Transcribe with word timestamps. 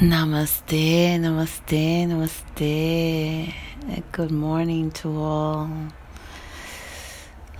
Namaste, 0.00 1.20
namaste, 1.20 2.08
namaste. 2.08 3.54
Good 4.10 4.32
morning 4.32 4.90
to 4.90 5.08
all. 5.16 5.70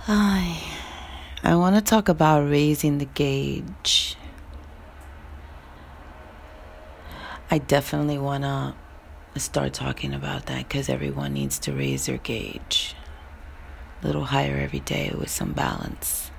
I, 0.05 0.61
I 1.43 1.55
want 1.55 1.77
to 1.77 1.81
talk 1.81 2.09
about 2.09 2.41
raising 2.41 2.97
the 2.97 3.05
gauge. 3.05 4.17
I 7.49 7.59
definitely 7.59 8.17
want 8.17 8.43
to 8.43 8.75
start 9.39 9.71
talking 9.71 10.13
about 10.13 10.47
that 10.47 10.67
because 10.67 10.89
everyone 10.89 11.31
needs 11.31 11.57
to 11.59 11.71
raise 11.71 12.05
their 12.07 12.17
gauge 12.17 12.97
a 14.03 14.07
little 14.07 14.25
higher 14.25 14.57
every 14.57 14.81
day 14.81 15.09
with 15.17 15.29
some 15.29 15.53
balance. 15.53 16.31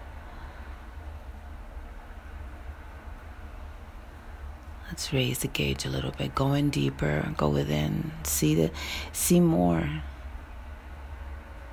Let's 4.88 5.12
raise 5.12 5.40
the 5.40 5.48
gauge 5.48 5.84
a 5.84 5.90
little 5.90 6.12
bit. 6.12 6.34
Go 6.34 6.52
in 6.52 6.70
deeper. 6.70 7.34
Go 7.36 7.48
within. 7.48 8.12
See 8.22 8.54
the, 8.54 8.70
see 9.12 9.40
more. 9.40 10.02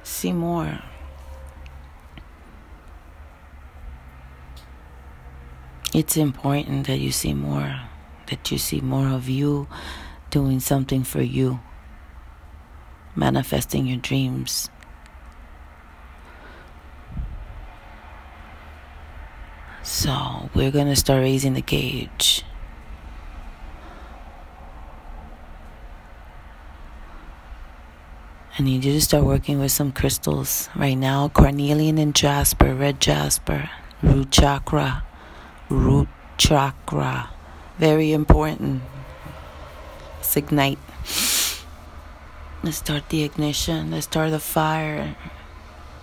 See 0.04 0.34
more. 0.34 0.80
It's 5.94 6.18
important 6.18 6.88
that 6.88 6.98
you 6.98 7.12
see 7.12 7.36
more. 7.36 7.82
That 8.28 8.52
you 8.52 8.58
see 8.58 8.82
more 8.82 9.10
of 9.10 9.30
you 9.30 9.68
doing 10.32 10.60
something 10.60 11.04
for 11.04 11.22
you. 11.22 11.60
Manifesting 13.16 13.86
your 13.86 13.98
dreams. 13.98 14.72
So 19.84 20.50
we're 20.56 20.72
going 20.72 20.88
to 20.88 20.96
start 20.96 21.22
raising 21.22 21.54
the 21.54 21.62
gauge. 21.62 22.44
I 28.56 28.62
need 28.62 28.86
you 28.86 28.94
to 28.94 29.02
start 29.02 29.24
working 29.24 29.58
with 29.58 29.72
some 29.72 29.92
crystals 29.92 30.70
right 30.76 30.94
now 30.94 31.28
carnelian 31.28 31.98
and 31.98 32.14
jasper, 32.14 32.76
red 32.76 33.02
jasper, 33.02 33.68
root 34.04 34.30
chakra, 34.30 35.04
root 35.70 36.08
chakra. 36.38 37.32
Very 37.80 38.14
important. 38.14 38.84
Let's 40.18 40.38
ignite. 40.38 40.78
Let's 42.62 42.78
start 42.78 43.10
the 43.10 43.24
ignition. 43.24 43.90
Let's 43.90 44.06
start 44.06 44.30
the 44.30 44.40
fire. 44.40 45.16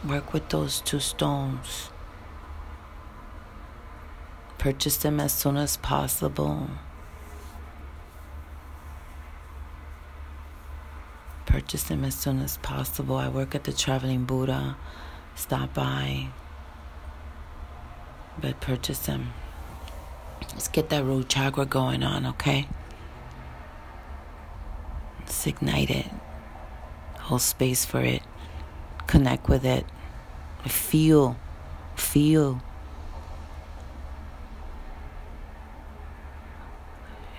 Work 0.04 0.32
with 0.32 0.48
those 0.48 0.80
two 0.80 0.98
stones. 0.98 1.90
Purchase 4.58 4.96
them 4.96 5.20
as 5.20 5.32
soon 5.32 5.56
as 5.56 5.76
possible. 5.76 6.68
Purchase 11.46 11.84
them 11.84 12.04
as 12.04 12.14
soon 12.14 12.40
as 12.40 12.56
possible. 12.58 13.16
I 13.16 13.28
work 13.28 13.54
at 13.54 13.64
the 13.64 13.72
Traveling 13.72 14.24
Buddha. 14.24 14.76
Stop 15.34 15.74
by. 15.74 16.28
But 18.40 18.60
purchase 18.60 19.00
them. 19.00 19.32
Let's 20.52 20.68
get 20.68 20.88
that 20.90 21.04
root 21.04 21.28
chakra 21.28 21.66
going 21.66 22.02
on, 22.02 22.26
okay? 22.26 22.68
Let's 25.20 25.46
ignite 25.46 25.90
it. 25.90 26.06
Hold 27.20 27.42
space 27.42 27.84
for 27.84 28.00
it. 28.00 28.22
Connect 29.06 29.48
with 29.48 29.64
it. 29.64 29.86
Feel. 30.66 31.36
Feel. 31.94 32.60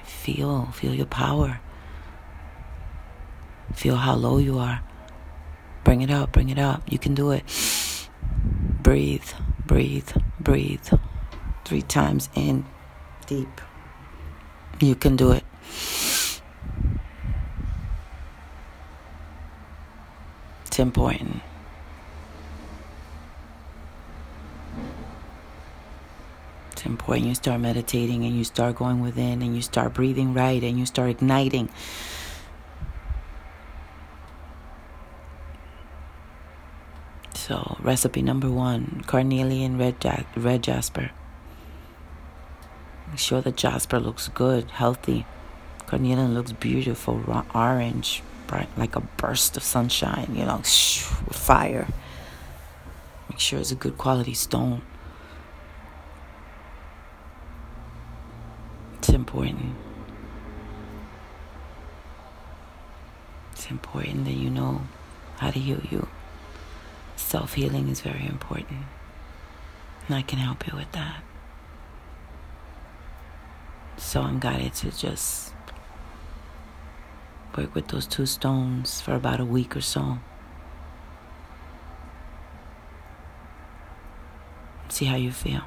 Feel. 0.04 0.66
Feel 0.68 0.94
your 0.94 1.06
power. 1.06 1.60
Feel 3.74 3.96
how 3.96 4.16
low 4.16 4.38
you 4.38 4.60
are. 4.60 4.82
Bring 5.84 6.02
it 6.02 6.12
up, 6.12 6.32
bring 6.32 6.50
it 6.50 6.60
up. 6.60 6.84
You 6.92 7.00
can 7.00 7.16
do 7.16 7.32
it. 7.32 7.44
Breathe, 8.82 9.30
breathe, 9.66 10.10
breathe. 10.40 10.88
Three 11.66 11.82
times 11.82 12.30
in, 12.36 12.66
deep. 13.28 13.62
You 14.80 14.96
can 14.96 15.16
do 15.16 15.32
it. 15.32 15.44
It's 20.66 20.80
important. 20.80 21.42
It's 26.72 26.86
important 26.86 27.28
you 27.28 27.36
start 27.36 27.62
meditating 27.62 28.26
and 28.26 28.36
you 28.36 28.44
start 28.44 28.76
going 28.76 29.02
within 29.02 29.42
and 29.42 29.56
you 29.56 29.62
start 29.62 29.94
breathing 29.94 30.34
right 30.34 30.64
and 30.64 30.80
you 30.80 30.86
start 30.86 31.10
igniting. 31.10 31.70
So, 37.42 37.76
recipe 37.82 38.22
number 38.22 38.52
one 38.52 39.02
carnelian 39.08 39.76
red, 39.76 39.96
ja- 40.04 40.26
red 40.38 40.62
jasper. 40.62 41.10
Make 43.10 43.18
sure 43.18 43.42
the 43.42 43.52
jasper 43.52 44.00
looks 44.00 44.28
good, 44.28 44.70
healthy. 44.70 45.26
Carnelian 45.88 46.36
looks 46.36 46.52
beautiful, 46.52 47.20
orange, 47.56 48.22
bright, 48.46 48.70
like 48.78 48.96
a 48.96 49.02
burst 49.18 49.58
of 49.58 49.64
sunshine, 49.64 50.36
you 50.36 50.46
know, 50.46 50.58
with 50.58 51.36
fire. 51.36 51.88
Make 53.28 53.40
sure 53.40 53.58
it's 53.58 53.72
a 53.72 53.76
good 53.76 53.98
quality 53.98 54.36
stone. 54.36 54.84
It's 59.00 59.10
important. 59.10 59.74
It's 63.54 63.72
important 63.72 64.26
that 64.26 64.36
you 64.36 64.52
know 64.52 64.82
how 65.38 65.50
to 65.50 65.58
heal 65.58 65.82
you. 65.90 66.08
Self 67.32 67.54
healing 67.54 67.88
is 67.88 68.02
very 68.02 68.26
important. 68.28 68.82
And 70.06 70.18
I 70.18 70.22
can 70.22 70.38
help 70.38 70.68
you 70.68 70.76
with 70.76 70.92
that. 70.92 71.24
So 73.96 74.20
I'm 74.20 74.38
guided 74.38 74.74
to 74.74 74.92
just 74.92 75.54
work 77.56 77.74
with 77.74 77.88
those 77.88 78.06
two 78.06 78.26
stones 78.26 79.00
for 79.00 79.16
about 79.16 79.40
a 79.40 79.46
week 79.46 79.78
or 79.78 79.80
so. 79.80 80.20
See 84.90 85.06
how 85.06 85.16
you 85.16 85.32
feel. 85.32 85.62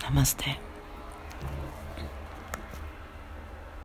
Namaste. 0.00 0.56